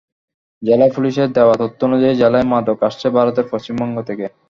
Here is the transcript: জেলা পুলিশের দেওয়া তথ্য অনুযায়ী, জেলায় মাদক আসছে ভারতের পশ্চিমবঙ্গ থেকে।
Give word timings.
জেলা 0.63 0.87
পুলিশের 0.95 1.29
দেওয়া 1.33 1.55
তথ্য 1.61 1.79
অনুযায়ী, 1.87 2.13
জেলায় 2.21 2.47
মাদক 2.51 2.79
আসছে 2.87 3.07
ভারতের 3.17 3.45
পশ্চিমবঙ্গ 3.51 3.95
থেকে। 4.09 4.25